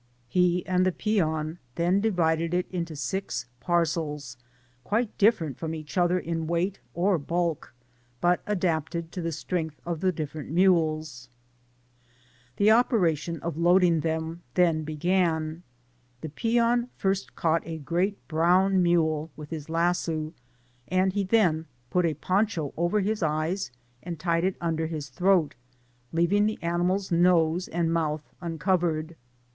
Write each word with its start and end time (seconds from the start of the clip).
He 0.27 0.65
and 0.65 0.83
the 0.83 0.91
peon 0.91 1.59
then 1.75 2.01
divided 2.01 2.55
it 2.55 2.65
into 2.71 2.95
six 2.95 3.45
parcels, 3.59 4.35
quite 4.83 5.15
different 5.19 5.59
from 5.59 5.75
each 5.75 5.95
other 5.95 6.17
in 6.17 6.47
weight 6.47 6.79
or 6.95 7.19
bulk, 7.19 7.71
but 8.19 8.41
adapted 8.47 9.11
to 9.11 9.21
the 9.21 9.31
strength 9.31 9.79
of 9.85 9.99
the 9.99 10.11
different 10.11 10.49
mules. 10.49 11.29
The 12.57 12.65
op^^tion 12.69 13.39
of 13.41 13.57
loading 13.57 13.99
then 13.99 14.83
began. 14.83 15.61
The 16.21 16.29
peon 16.29 16.89
first 16.95 17.35
caught 17.35 17.61
a 17.67 17.77
great 17.77 18.27
brown 18.27 18.81
mule 18.81 19.29
with 19.35 19.51
his 19.51 19.69
lasso, 19.69 20.33
and 20.87 21.13
he 21.13 21.23
then 21.23 21.67
put 21.91 22.07
a 22.07 22.15
poncho 22.15 22.73
over 22.75 23.01
his 23.01 23.21
eyes, 23.21 23.69
and 24.01 24.19
tied 24.19 24.45
it 24.45 24.55
under 24.59 24.87
his 24.87 25.09
throat, 25.09 25.53
leaving 26.11 26.47
the 26.47 26.57
animal'^s 26.63 27.11
nose 27.11 27.67
and 27.67 27.93
mouth 27.93 28.23
uncovered. 28.41 29.15